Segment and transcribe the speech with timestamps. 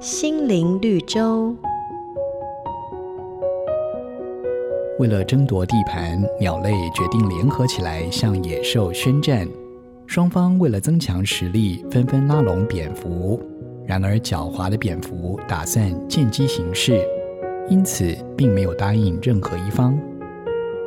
[0.00, 1.52] 心灵绿洲。
[5.00, 9.48] 为了争夺地盘，鸟类决定联合起来向野兽宣战。
[10.06, 13.42] 双方为了增强实力，纷纷拉拢蝙蝠。
[13.84, 17.04] 然而，狡猾的蝙蝠打算见机行事，
[17.68, 19.98] 因此并没有答应任何一方。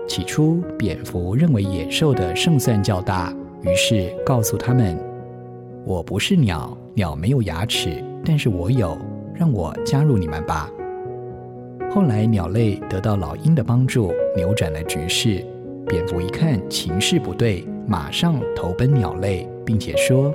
[0.07, 4.97] 起初，蝙蝠认为野兽的胜算较大，于是告诉他们
[5.85, 8.97] ：“我不是鸟，鸟没有牙齿，但是我有，
[9.33, 10.69] 让我加入你们吧。”
[11.93, 15.45] 后来，鸟类得到老鹰的帮助，扭转了局势。
[15.87, 20.33] 蝙蝠一看情势不对，马上投奔鸟类，并且说：“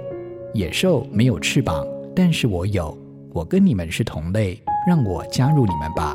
[0.53, 2.95] 野兽没有翅膀，但是我有，
[3.33, 6.15] 我跟你们是同类，让我加入你们吧。”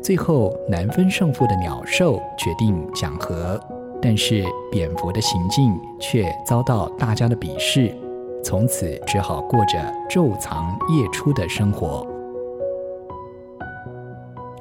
[0.00, 3.58] 最后，难分胜负的鸟兽决定讲和，
[4.00, 7.92] 但是蝙蝠的行径却遭到大家的鄙视，
[8.42, 9.78] 从此只好过着
[10.10, 12.06] 昼藏夜出的生活。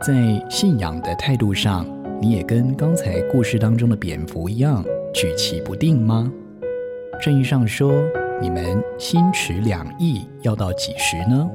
[0.02, 0.14] 在
[0.50, 1.86] 信仰的态度上，
[2.20, 4.84] 你也跟刚才故事当中的蝙蝠一样
[5.14, 6.32] 举棋不定吗？
[7.20, 7.92] 圣经上说
[8.42, 11.50] ：“你们心持两意，要到几时呢？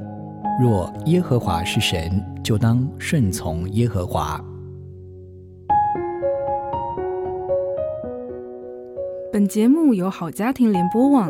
[0.61, 4.41] 若耶和华是神，就当顺从耶和华。”
[9.29, 11.29] 本节目由好家庭联播网。